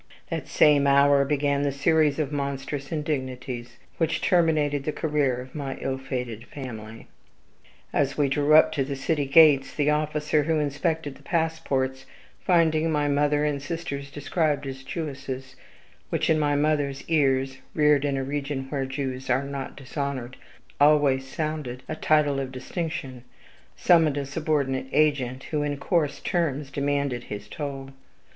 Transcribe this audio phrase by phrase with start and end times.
[0.31, 5.77] That same hour began the series of monstrous indignities which terminated the career of my
[5.79, 7.05] ill fated family.
[7.93, 12.07] As we drew up to the city gates, the officer who inspected the passports,
[12.39, 15.55] finding my mother and sisters described as Jewesses,
[16.09, 20.35] which in my mother's ears (reared in a region where Jews are not dishonored)
[20.79, 23.23] always sounded a title of distinction,
[23.75, 27.91] summoned a subordinate agent, who in coarse terms demanded his toll.